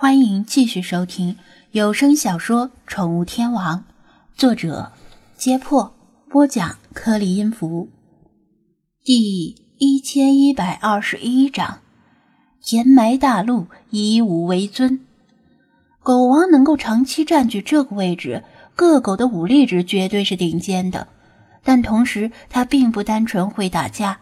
[0.00, 1.36] 欢迎继续收听
[1.72, 3.76] 有声小说《宠物天王》，
[4.34, 4.92] 作者：
[5.36, 5.94] 揭破，
[6.30, 7.86] 播讲：颗粒音符，
[9.04, 11.80] 第一千一百二十一章：
[12.62, 15.00] 填埋大陆，以武为尊。
[16.02, 18.42] 狗王能够长期占据这个位置，
[18.74, 21.08] 各狗的武力值绝对是顶尖的。
[21.62, 24.20] 但同时，它并不单纯会打架，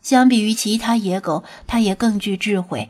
[0.00, 2.88] 相比于其他野狗，它也更具智慧。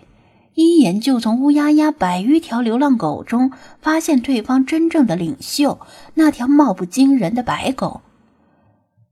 [0.61, 5.79] 一眼就从乌压压百余条流浪狗中发现对方真正的领袖——
[6.15, 8.01] 那条貌不惊人的白狗。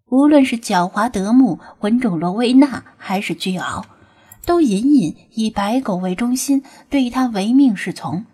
[0.06, 3.84] 无论是狡猾德牧、混种罗威纳，还是巨鳌，
[4.44, 8.24] 都隐隐以白狗为中心，对他唯命是从。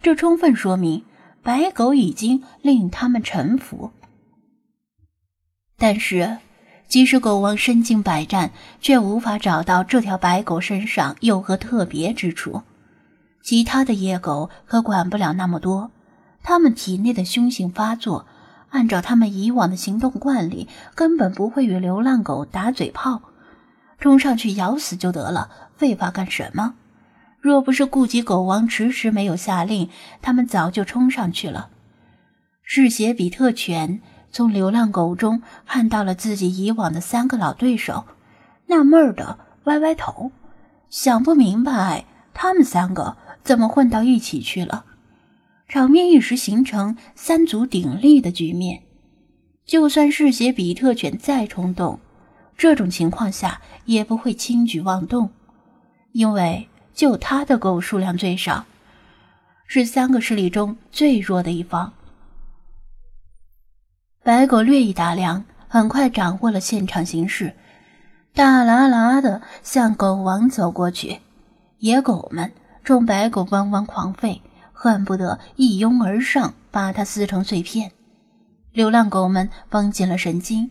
[0.00, 1.04] 这充分说明，
[1.42, 3.90] 白狗已经令他们臣服。
[5.76, 6.38] 但是。
[6.94, 12.62] 即使狗王身经百战，却无法找到这条白狗身上有何特别之处。
[13.42, 15.90] 其他的野狗可管不了那么多，
[16.44, 18.26] 它们体内的凶性发作，
[18.68, 23.22] 按照他们以往的行动惯例，根本不会与流浪狗打嘴炮，
[23.98, 26.74] 冲上去咬死就得了，废话干什么？
[27.40, 29.90] 若不是顾及狗王迟迟没有下令，
[30.22, 31.70] 他们早就冲上去了。
[32.62, 34.00] 嗜血比特犬。
[34.34, 38.04] 从流浪狗中看到了自己以往的三个老对手，
[38.66, 40.32] 纳闷的歪歪头，
[40.90, 42.04] 想不明白
[42.34, 44.86] 他们三个怎么混到一起去了。
[45.68, 48.82] 场面一时形成三足鼎立的局面。
[49.64, 52.00] 就算嗜血比特犬再冲动，
[52.58, 55.30] 这种情况下也不会轻举妄动，
[56.10, 58.64] 因为就他的狗数量最少，
[59.68, 61.92] 是三个势力中最弱的一方。
[64.24, 67.54] 白狗略一打量，很快掌握了现场形势，
[68.34, 71.20] 大啦啦的向狗王走过去。
[71.80, 72.50] 野狗们
[72.84, 74.40] 冲白狗汪汪狂吠，
[74.72, 77.92] 恨不得一拥而上，把它撕成碎片。
[78.72, 80.70] 流浪狗们绷紧了神经，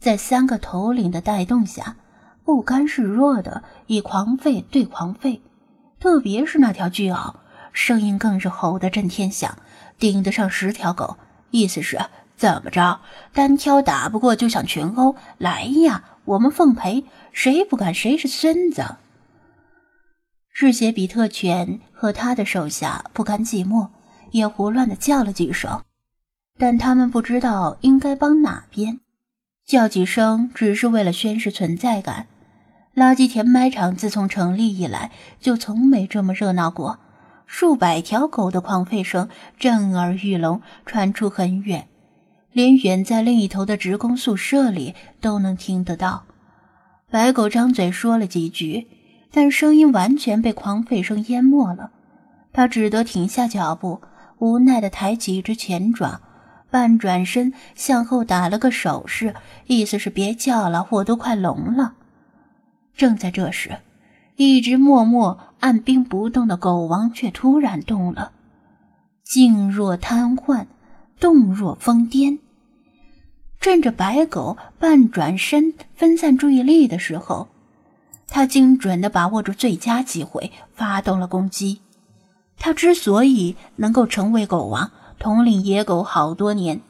[0.00, 1.96] 在三个头领的带动下，
[2.44, 5.40] 不甘示弱的以狂吠对狂吠。
[6.00, 7.34] 特别是那条巨獒，
[7.74, 9.58] 声音更是吼得震天响，
[9.98, 11.18] 顶得上十条狗，
[11.50, 12.00] 意思是。
[12.36, 13.00] 怎么着？
[13.32, 15.16] 单挑打不过就想群殴？
[15.38, 18.96] 来呀，我们奉陪，谁不敢谁是孙子。
[20.52, 23.88] 嗜血比特犬和他的手下不甘寂寞，
[24.30, 25.82] 也胡乱的叫了几声，
[26.58, 29.00] 但他们不知道应该帮哪边，
[29.66, 32.26] 叫几声只是为了宣示存在感。
[32.94, 35.10] 垃圾填埋场自从成立以来，
[35.40, 36.98] 就从没这么热闹过，
[37.46, 41.88] 数百条狗的狂吠声震耳欲聋，传出很远。
[42.56, 46.24] 连远在另一头的职工宿舍里都能听得到。
[47.10, 48.86] 白狗张嘴说了几句，
[49.30, 51.90] 但声音完全被狂吠声淹没了。
[52.54, 54.00] 他只得停下脚步，
[54.38, 56.22] 无奈地抬起一只前爪，
[56.70, 59.34] 半转身向后打了个手势，
[59.66, 61.92] 意思是别叫了，我都快聋了。
[62.96, 63.80] 正在这时，
[64.36, 68.32] 一直默默按兵不动的狗王却突然动了，
[69.22, 70.64] 静若瘫痪，
[71.20, 72.38] 动若疯癫。
[73.66, 77.48] 趁着白狗半转身分散注意力的时候，
[78.28, 81.80] 他精准地把握住最佳机会，发动了攻击。
[82.60, 86.80] 他之所以能够成为狗王，统领野狗好多年，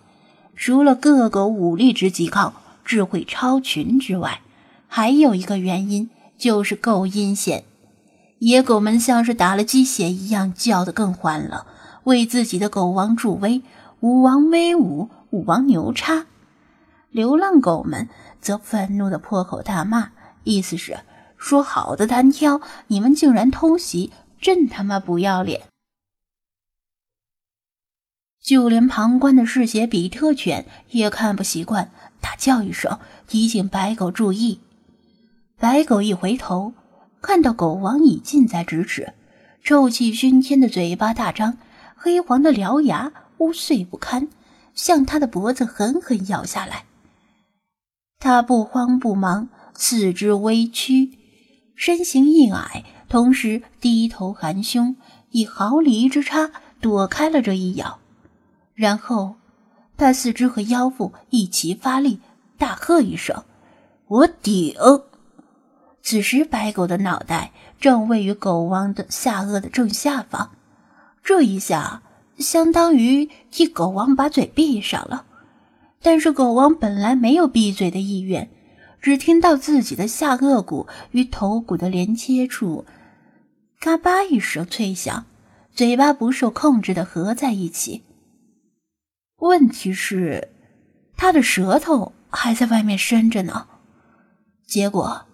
[0.55, 2.53] 除了各狗武力值极高、
[2.85, 4.43] 智慧超群之外，
[4.87, 7.65] 还有一个原因就是够阴险。
[8.41, 11.67] 野狗们像是打了鸡血一样叫得更欢了，
[12.05, 13.63] 为自己的狗王助威，
[14.01, 16.27] 武王威武，武王牛叉。
[17.17, 18.11] 流浪狗们
[18.43, 20.11] 则愤怒的破口大骂，
[20.45, 21.01] 意思是
[21.39, 25.63] 说好的单挑，你们竟然偷袭，真他妈不要脸！
[28.39, 31.91] 就连旁观的嗜血比特犬也看不习惯，
[32.21, 34.61] 大叫一声提醒白狗注意。
[35.59, 36.75] 白狗一回头，
[37.23, 39.15] 看到狗王已近在咫尺，
[39.65, 41.57] 臭气熏天的嘴巴大张，
[41.97, 44.29] 黑黄的獠牙污秽不堪，
[44.75, 46.85] 向他的脖子狠狠咬下来。
[48.27, 51.17] 他不慌不忙，四肢微屈，
[51.77, 54.97] 身形一矮，同时低头含胸，
[55.31, 56.51] 以毫厘之差
[56.81, 58.01] 躲开了这一咬。
[58.75, 59.37] 然后，
[59.97, 62.19] 他四肢和腰腹一齐发力，
[62.59, 63.45] 大喝一声
[64.09, 64.75] ：“我顶！”
[66.03, 70.51] 此时，白狗的脑袋正位于狗王的下颚的正下方，
[71.23, 72.03] 这一下
[72.39, 75.27] 相当于替狗王把嘴闭上了。
[76.07, 78.49] 但是狗王本来没有闭嘴的意愿，
[79.03, 82.87] 只听到自己的下颚骨与头骨的连接处
[83.81, 85.27] “嘎巴”一声脆响，
[85.75, 88.05] 嘴巴不受控制的合在一起。
[89.39, 90.53] 问题是，
[91.17, 93.67] 他的舌头还在外面伸着呢。
[94.65, 95.27] 结果，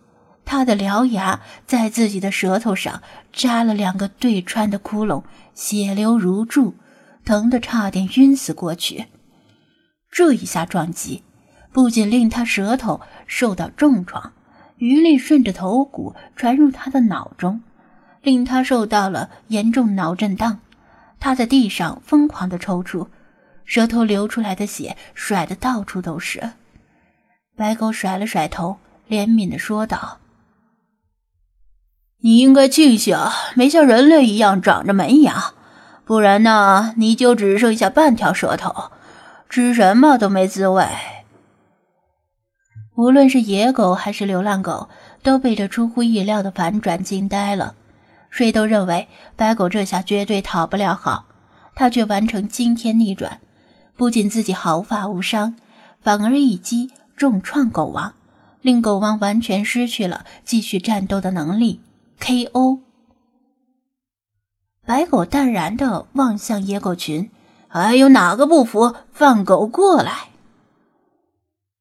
[0.46, 5.22] 他的獠牙在自己的舌头上扎了两个对穿的窟窿，
[5.52, 6.72] 血流如注，
[7.26, 9.08] 疼得差点晕死过去。
[10.12, 11.24] 这一下撞击，
[11.72, 14.32] 不仅令他舌头受到重创，
[14.76, 17.62] 余力顺着头骨传入他的脑中，
[18.22, 20.60] 令他受到了严重脑震荡。
[21.18, 23.08] 他在地上疯狂的抽搐，
[23.64, 26.50] 舌头流出来的血甩得到处都是。
[27.56, 28.78] 白狗甩了甩头。
[29.10, 30.20] 怜悯的说道
[32.22, 33.18] ：“你应该庆幸
[33.54, 35.52] 没像人类一样长着门牙，
[36.06, 38.90] 不然呢，你就只剩下半条舌头，
[39.52, 40.88] 吃什么都没滋味。”
[42.96, 44.88] 无论是野狗还是流浪狗，
[45.22, 47.74] 都被这出乎意料的反转惊呆了。
[48.30, 51.26] 谁都认为白狗这下绝对讨不了好，
[51.74, 53.42] 他却完成惊天逆转，
[53.94, 55.54] 不仅自己毫发无伤，
[56.00, 58.14] 反而一击重创狗王。
[58.62, 61.82] 令狗王完全失去了继续战斗的能力
[62.20, 62.78] ，K.O.
[64.86, 67.28] 白狗淡然的望向野狗群，
[67.74, 68.94] 还有哪个不服？
[69.14, 70.28] 放狗过来！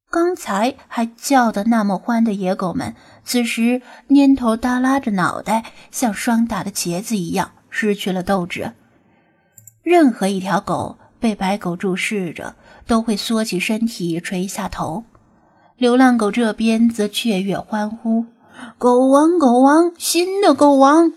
[0.09, 2.95] 刚才还叫得那么欢的野狗们，
[3.25, 8.71] 此时蔫头耷拉着脑袋，像霜打的茄子一样，失去了斗志。
[9.83, 12.55] 任何一条狗被白狗注视着，
[12.87, 15.03] 都会缩起身体，垂下头。
[15.75, 18.27] 流浪狗这边则雀跃欢呼
[18.79, 21.11] ：“狗王，狗王，新的狗王！”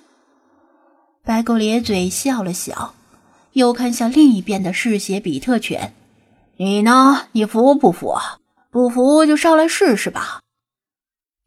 [1.22, 2.94] 白狗咧嘴笑了笑，
[3.54, 5.92] 又看向另一边的嗜血比特犬
[6.58, 7.28] ：“你呢？
[7.32, 8.14] 你服不服？
[8.70, 10.40] 不服就上来试试吧。”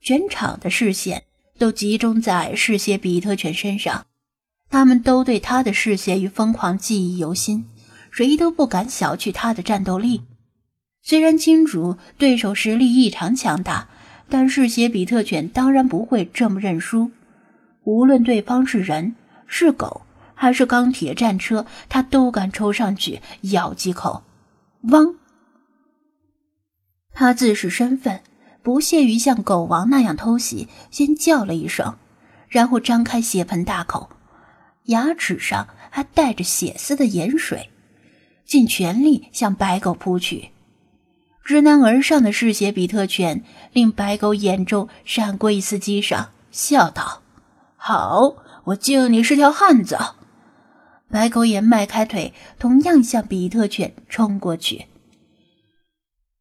[0.01, 1.23] 全场的视线
[1.57, 4.05] 都集中在嗜血比特犬身上，
[4.69, 7.65] 他们都对他的嗜血与疯狂记忆犹新，
[8.09, 10.21] 谁都不敢小觑他的战斗力。
[11.01, 13.89] 虽然金主对手实力异常强大，
[14.29, 17.11] 但嗜血比特犬当然不会这么认输。
[17.83, 19.15] 无论对方是人、
[19.45, 20.03] 是狗，
[20.37, 24.23] 还是钢铁战车，他都敢冲上去咬几口。
[24.83, 25.15] 汪！
[27.11, 28.21] 他自恃身份，
[28.61, 31.97] 不屑于像狗王那样偷袭，先叫了一声，
[32.47, 34.09] 然后张开血盆大口，
[34.85, 37.71] 牙齿上还带着血丝的盐水，
[38.45, 40.51] 尽全力向白狗扑去。
[41.43, 43.43] 直男而上的嗜血比特犬
[43.73, 47.23] 令白狗眼中闪过一丝讥赏，笑道
[47.77, 48.35] ：“好，
[48.65, 49.97] 我敬你是条汉子。”
[51.09, 54.85] 白狗也迈开腿，同样向比特犬冲过去。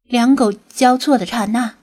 [0.07, 1.75] 两狗交错的刹那，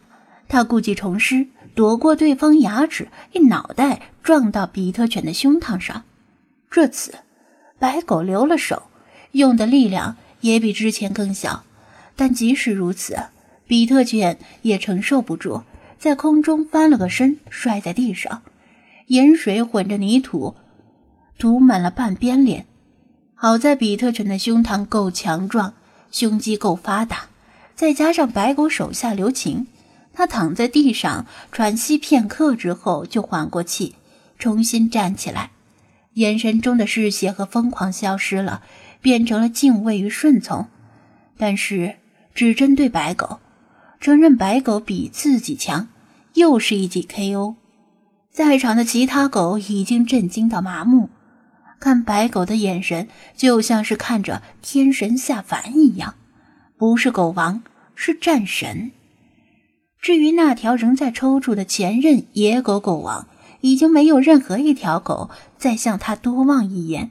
[0.48, 6.04] 他故技重施，躲过对方牙齿，一脑袋撞到比特犬的胸膛上。
[6.70, 7.14] 这次，
[7.78, 8.82] 白狗留了手，
[9.32, 11.64] 用的力量也比之前更小。
[12.16, 13.16] 但即使如此，
[13.66, 15.62] 比特犬也承受不住，
[15.98, 18.42] 在空中翻了个身，摔在地上，
[19.06, 20.54] 盐水混着泥土，
[21.38, 22.66] 涂满了半边脸。
[23.34, 25.74] 好在比特犬的胸膛够强壮，
[26.10, 27.26] 胸肌够发达，
[27.74, 29.66] 再加上白狗手下留情，
[30.12, 33.94] 它躺在地上喘息片刻之后就缓过气，
[34.38, 35.50] 重新站起来，
[36.14, 38.62] 眼神中的嗜血和疯狂消失了，
[39.02, 40.68] 变成了敬畏与顺从。
[41.36, 41.96] 但是。
[42.36, 43.38] 只针对白狗，
[44.00, 45.86] 承认白狗比自己强，
[46.32, 47.54] 又是一记 KO。
[48.32, 51.10] 在场的其他狗已经震惊到麻木，
[51.84, 56.14] 看白狗的眼神就像是看着天神下凡一样，
[56.78, 57.62] 不是狗王，
[57.94, 58.90] 是战神。
[60.00, 63.28] 至于那条仍在抽搐的前任野狗狗王，
[63.60, 67.10] 已经没有任何一条狗再向他多望一眼，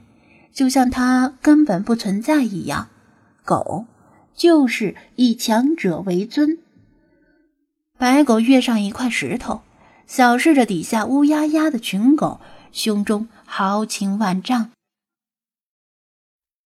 [0.52, 2.88] 就像他根本不存在一样。
[3.44, 3.86] 狗。
[4.34, 6.58] 就是以强者为尊。
[7.96, 9.60] 白狗跃上一块石头，
[10.08, 12.40] 扫视着底下乌压压的群狗，
[12.74, 14.73] 胸中豪情万丈。